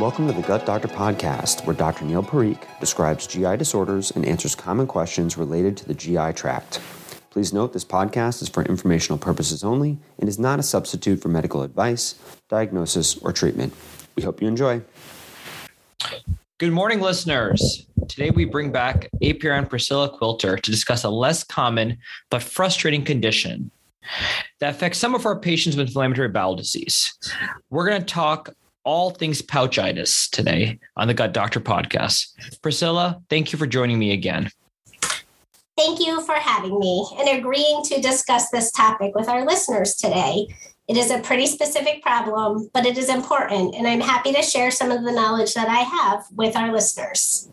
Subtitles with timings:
[0.00, 2.04] Welcome to the Gut Doctor Podcast, where Dr.
[2.04, 6.80] Neil Parikh describes GI disorders and answers common questions related to the GI tract.
[7.30, 11.28] Please note this podcast is for informational purposes only and is not a substitute for
[11.28, 12.16] medical advice,
[12.48, 13.72] diagnosis, or treatment.
[14.16, 14.82] We hope you enjoy.
[16.58, 17.86] Good morning, listeners.
[18.08, 21.98] Today we bring back APRN Priscilla Quilter to discuss a less common
[22.30, 23.70] but frustrating condition
[24.58, 27.14] that affects some of our patients with inflammatory bowel disease.
[27.70, 28.50] We're going to talk
[28.84, 32.28] all things pouchitis today on the Gut Doctor podcast.
[32.62, 34.50] Priscilla, thank you for joining me again.
[35.76, 40.46] Thank you for having me and agreeing to discuss this topic with our listeners today.
[40.86, 44.70] It is a pretty specific problem, but it is important, and I'm happy to share
[44.70, 47.50] some of the knowledge that I have with our listeners.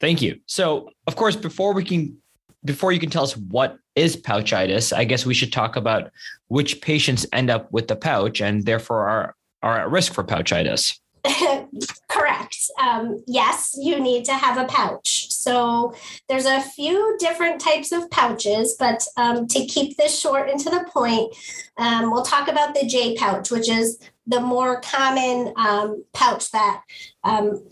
[0.00, 0.40] Thank you.
[0.46, 2.16] So, of course, before we can
[2.64, 6.12] before you can tell us what is pouchitis, I guess we should talk about
[6.46, 10.98] which patients end up with the pouch and therefore are are at risk for pouchitis.
[12.08, 12.56] Correct.
[12.80, 15.30] Um, yes, you need to have a pouch.
[15.30, 15.94] So
[16.28, 20.70] there's a few different types of pouches, but um, to keep this short and to
[20.70, 21.34] the point,
[21.76, 26.82] um, we'll talk about the J pouch, which is the more common um, pouch that
[27.24, 27.64] um,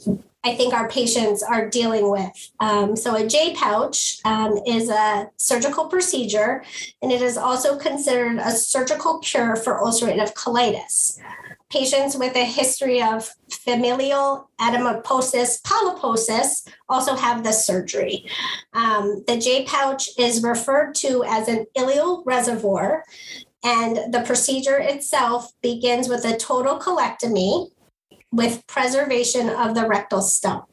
[0.42, 2.50] I think our patients are dealing with.
[2.60, 6.64] Um, so, a J pouch um, is a surgical procedure,
[7.02, 11.20] and it is also considered a surgical cure for ulcerative colitis
[11.70, 18.26] patients with a history of familial adenomatous polyposis also have this surgery.
[18.74, 23.04] Um, the J pouch is referred to as an ileal reservoir,
[23.64, 27.70] and the procedure itself begins with a total colectomy
[28.32, 30.64] with preservation of the rectal stump.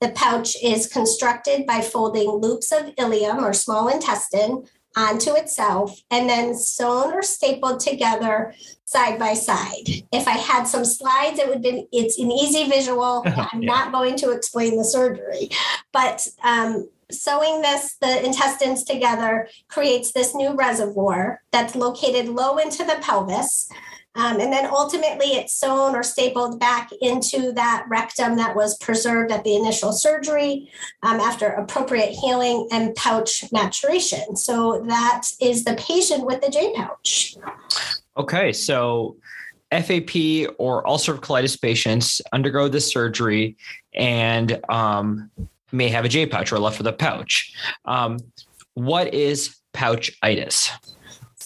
[0.00, 4.64] The pouch is constructed by folding loops of ileum or small intestine
[4.96, 9.84] onto itself and then sewn or stapled together side by side.
[10.12, 13.22] If I had some slides, it would be it's an easy visual.
[13.26, 13.68] I'm yeah.
[13.68, 15.50] not going to explain the surgery,
[15.92, 22.84] but um, sewing this the intestines together creates this new reservoir that's located low into
[22.84, 23.68] the pelvis
[24.16, 29.30] um, and then ultimately it's sewn or stapled back into that rectum that was preserved
[29.30, 30.68] at the initial surgery
[31.04, 34.34] um, after appropriate healing and pouch maturation.
[34.36, 37.36] So that is the patient with the J pouch.
[38.16, 38.52] Okay.
[38.52, 39.16] So
[39.70, 40.16] FAP
[40.58, 43.56] or ulcerative colitis patients undergo this surgery
[43.94, 45.30] and um,
[45.72, 47.52] may have a J pouch or left with a pouch.
[47.84, 48.18] Um,
[48.74, 50.70] what is pouchitis?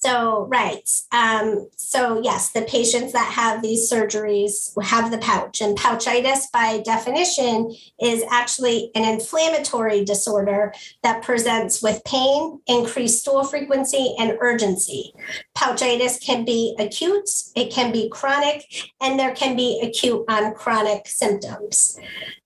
[0.05, 0.87] So, right.
[1.13, 6.83] Um, so, yes, the patients that have these surgeries have the pouch, and pouchitis, by
[6.85, 15.15] definition, is actually an inflammatory disorder that presents with pain, increased stool frequency, and urgency.
[15.57, 18.67] Pouchitis can be acute, it can be chronic,
[19.01, 21.99] and there can be acute on chronic symptoms.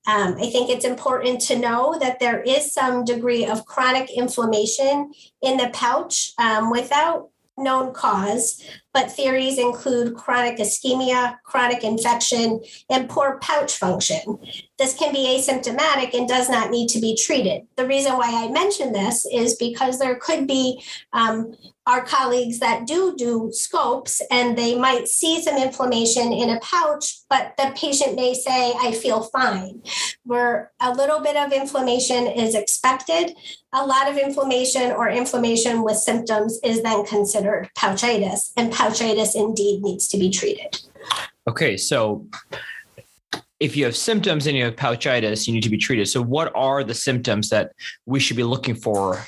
[0.08, 5.12] Um, I think it's important to know that there is some degree of chronic inflammation
[5.42, 8.62] in the pouch um, without known cause,
[8.94, 12.60] but theories include chronic ischemia, chronic infection,
[12.90, 14.38] and poor pouch function.
[14.78, 17.66] This can be asymptomatic and does not need to be treated.
[17.76, 20.82] The reason why I mention this is because there could be
[21.12, 21.54] um,
[21.88, 27.20] our colleagues that do do scopes and they might see some inflammation in a pouch,
[27.30, 29.82] but the patient may say, I feel fine.
[30.24, 33.34] Where a little bit of inflammation is expected,
[33.72, 39.82] a lot of inflammation or inflammation with symptoms is then considered pouchitis, and pouchitis indeed
[39.82, 40.80] needs to be treated.
[41.46, 42.26] Okay, so
[43.60, 46.06] if you have symptoms and you have pouchitis, you need to be treated.
[46.08, 47.72] So, what are the symptoms that
[48.06, 49.24] we should be looking for?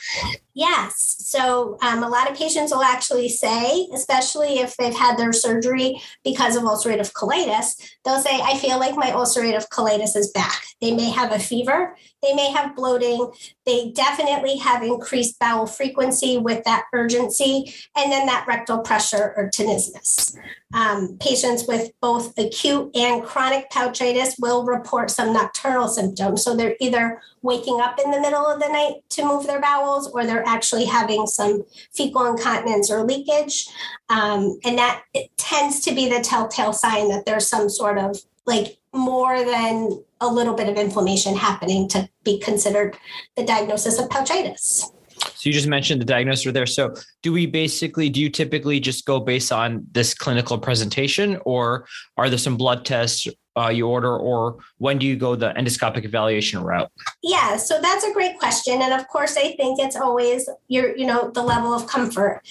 [0.55, 1.20] Yes.
[1.31, 6.03] So, um, a lot of patients will actually say, especially if they've had their surgery
[6.25, 10.61] because of ulcerative colitis, they'll say, I feel like my ulcerative colitis is back.
[10.81, 13.31] They may have a fever, they may have bloating,
[13.65, 19.51] they definitely have increased bowel frequency with that urgency, and then that rectal pressure or
[19.51, 20.37] tenesmus.
[20.73, 26.45] Um, patients with both acute and chronic pouchitis will report some nocturnal symptoms.
[26.45, 30.09] So they're either waking up in the middle of the night to move their bowels
[30.09, 31.63] or they're actually having some
[31.93, 33.69] fecal incontinence or leakage.
[34.09, 35.03] Um, and that
[35.37, 40.29] tends to be the telltale sign that there's some sort of like more than a
[40.29, 42.97] little bit of inflammation happening to be considered
[43.37, 44.91] the diagnosis of pouchitis.
[45.21, 46.67] So you just mentioned the diagnosis there.
[46.67, 51.87] So do we basically, do you typically just go based on this clinical presentation or
[52.17, 53.27] are there some blood tests
[53.57, 56.91] uh, you order or when do you go the endoscopic evaluation route?
[57.23, 58.81] Yeah, so that's a great question.
[58.81, 62.43] And of course, I think it's always your, you know, the level of comfort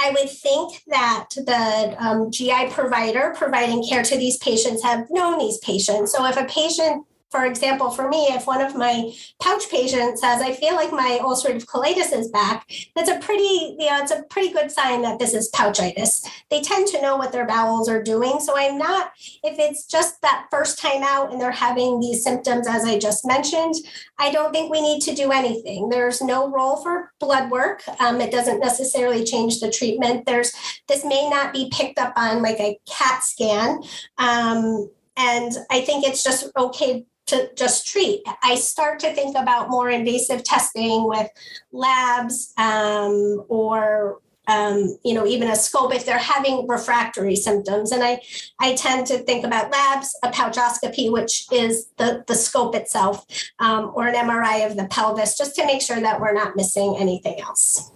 [0.00, 5.38] I would think that the um, GI provider providing care to these patients have known
[5.38, 6.12] these patients.
[6.12, 10.40] So if a patient for example, for me, if one of my pouch patients says,
[10.40, 12.66] I feel like my ulcerative colitis is back,
[12.96, 16.26] that's a pretty, you know, it's a pretty good sign that this is pouchitis.
[16.50, 18.40] They tend to know what their bowels are doing.
[18.40, 19.12] So I'm not,
[19.44, 23.26] if it's just that first time out and they're having these symptoms, as I just
[23.26, 23.74] mentioned,
[24.18, 25.90] I don't think we need to do anything.
[25.90, 27.82] There's no role for blood work.
[28.00, 30.24] Um, it doesn't necessarily change the treatment.
[30.24, 30.52] There's,
[30.88, 33.80] this may not be picked up on like a CAT scan.
[34.16, 38.22] Um, and I think it's just okay to just treat.
[38.42, 41.28] I start to think about more invasive testing with
[41.72, 47.92] labs um, or um, you know even a scope if they're having refractory symptoms.
[47.92, 48.20] And i
[48.60, 53.26] i tend to think about labs a pouchoscopy which is the the scope itself
[53.58, 56.96] um, or an mri of the pelvis just to make sure that we're not missing
[56.98, 57.92] anything else.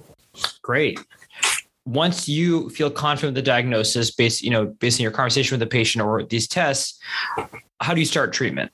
[0.60, 1.00] Great.
[1.84, 5.60] Once you feel confident with the diagnosis based you know based on your conversation with
[5.60, 7.00] the patient or these tests
[7.80, 8.70] how do you start treatment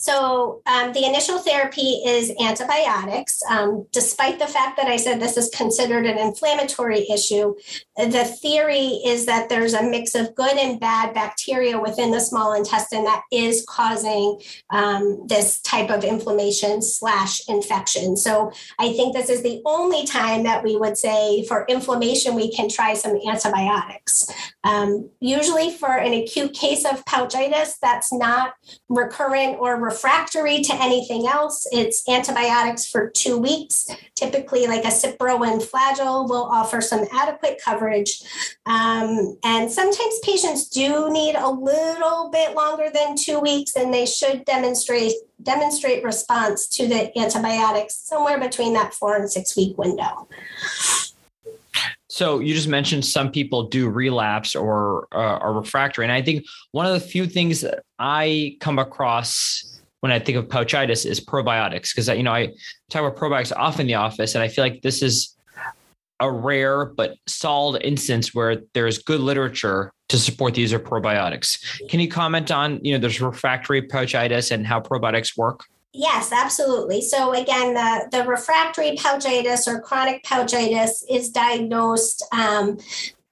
[0.00, 3.42] so um, the initial therapy is antibiotics.
[3.50, 7.54] Um, despite the fact that I said this is considered an inflammatory issue,
[7.98, 12.54] the theory is that there's a mix of good and bad bacteria within the small
[12.54, 18.16] intestine that is causing um, this type of inflammation slash infection.
[18.16, 22.50] So I think this is the only time that we would say for inflammation we
[22.50, 24.32] can try some antibiotics.
[24.64, 28.54] Um, usually for an acute case of pouchitis that's not
[28.88, 31.66] recurrent or refractory to anything else.
[31.72, 33.88] It's antibiotics for two weeks.
[34.14, 38.22] Typically, like a Cipro and Flagyl will offer some adequate coverage.
[38.66, 44.06] Um, and sometimes patients do need a little bit longer than two weeks, and they
[44.06, 50.28] should demonstrate demonstrate response to the antibiotics somewhere between that four and six week window.
[52.08, 56.44] So you just mentioned some people do relapse or uh, are refractory, and I think
[56.72, 61.20] one of the few things that I come across when I think of pouchitis is
[61.20, 62.52] probiotics because you know I
[62.88, 65.36] talk about probiotics often in the office, and I feel like this is
[66.20, 70.82] a rare but solid instance where there is good literature to support the use of
[70.82, 71.64] probiotics.
[71.88, 75.64] Can you comment on you know there's refractory pouchitis and how probiotics work?
[75.92, 77.02] Yes, absolutely.
[77.02, 82.78] So again, the, the refractory pouchitis or chronic pouchitis is diagnosed um,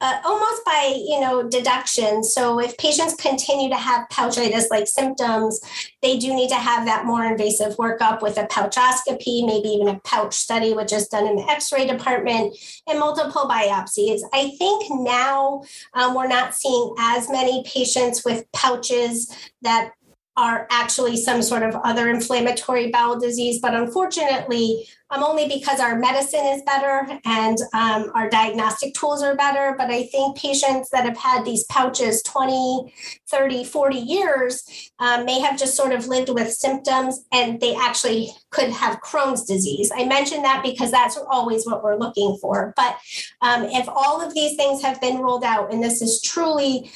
[0.00, 2.22] uh, almost by you know deduction.
[2.22, 5.60] So if patients continue to have pouchitis like symptoms
[6.02, 10.00] they do need to have that more invasive workup with a pouchoscopy maybe even a
[10.00, 12.56] pouch study which is done in the x-ray department
[12.86, 14.20] and multiple biopsies.
[14.32, 15.62] I think now
[15.94, 19.92] um, we're not seeing as many patients with pouches that
[20.38, 23.58] are actually some sort of other inflammatory bowel disease.
[23.60, 29.34] But unfortunately, um, only because our medicine is better and um, our diagnostic tools are
[29.34, 29.74] better.
[29.76, 32.92] But I think patients that have had these pouches 20,
[33.28, 38.30] 30, 40 years um, may have just sort of lived with symptoms and they actually
[38.50, 39.90] could have Crohn's disease.
[39.92, 42.72] I mention that because that's always what we're looking for.
[42.76, 42.96] But
[43.40, 46.92] um, if all of these things have been ruled out and this is truly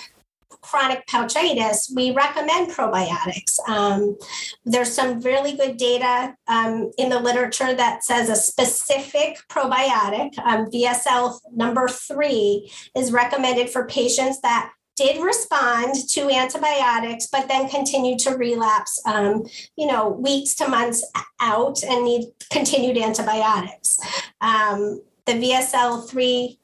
[0.62, 3.58] chronic pouchitis, we recommend probiotics.
[3.68, 4.16] Um,
[4.64, 10.66] there's some really good data um, in the literature that says a specific probiotic, um,
[10.70, 18.18] VSL number three, is recommended for patients that did respond to antibiotics, but then continued
[18.20, 19.44] to relapse, um,
[19.76, 21.04] you know, weeks to months
[21.40, 23.98] out and need continued antibiotics.
[24.40, 26.58] Um, the VSL three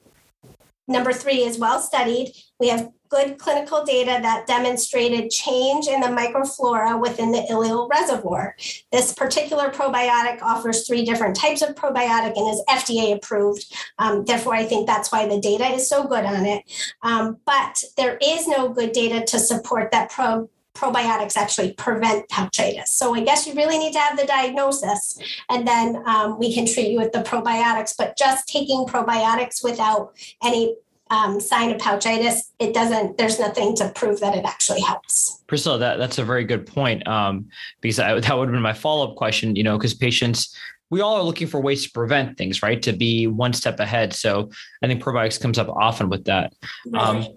[0.89, 2.33] number three is well studied.
[2.59, 8.55] We have good clinical data that demonstrated change in the microflora within the ileal reservoir.
[8.91, 13.65] This particular probiotic offers three different types of probiotic and is FDA approved.
[13.97, 16.63] Um, therefore, I think that's why the data is so good on it.
[17.01, 22.87] Um, but there is no good data to support that pro probiotics actually prevent pouchitis.
[22.87, 25.19] So I guess you really need to have the diagnosis
[25.49, 27.93] and then um, we can treat you with the probiotics.
[27.97, 30.75] But just taking probiotics without any
[31.09, 35.43] um, sign of pouchitis, it doesn't, there's nothing to prove that it actually helps.
[35.47, 37.49] Priscilla, that, that's a very good point um,
[37.81, 40.55] because I, that would have been my follow up question, you know, because patients,
[40.91, 42.81] we all are looking for ways to prevent things, right?
[42.83, 44.13] To be one step ahead.
[44.13, 44.49] So
[44.81, 46.53] I think probiotics comes up often with that.
[46.93, 47.27] Um,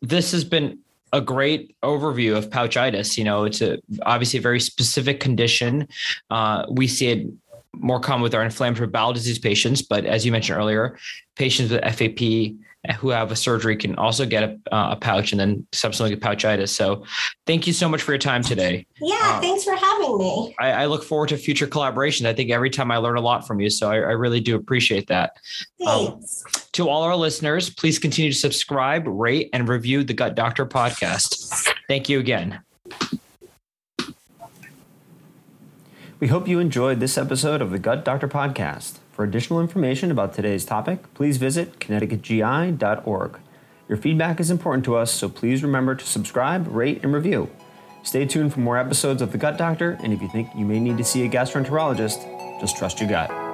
[0.00, 0.78] this has been
[1.12, 3.16] a great overview of pouchitis.
[3.16, 5.88] You know, it's a obviously a very specific condition.
[6.30, 7.26] Uh, we see it
[7.72, 10.98] more common with our inflammatory bowel disease patients, but as you mentioned earlier,
[11.36, 12.54] patients with FAP
[12.98, 16.22] who have a surgery can also get a, uh, a pouch and then subsequently get
[16.24, 16.70] pouchitis.
[16.70, 17.04] So
[17.46, 18.86] thank you so much for your time today.
[19.00, 20.54] Yeah, uh, thanks for having me.
[20.58, 22.26] I, I, look forward to future collaborations.
[22.26, 23.68] I think every time I learn a lot from you.
[23.68, 25.36] So I, I really do appreciate that.
[25.84, 26.44] Thanks.
[26.46, 30.64] Um, to all our listeners, please continue to subscribe, rate, and review the Gut Doctor
[30.64, 31.68] podcast.
[31.88, 32.60] Thank you again.
[36.20, 38.98] We hope you enjoyed this episode of the Gut Doctor podcast.
[39.12, 43.38] For additional information about today's topic, please visit connecticutgi.org.
[43.88, 47.48] Your feedback is important to us, so please remember to subscribe, rate, and review.
[48.02, 50.80] Stay tuned for more episodes of The Gut Doctor, and if you think you may
[50.80, 53.47] need to see a gastroenterologist, just trust your gut.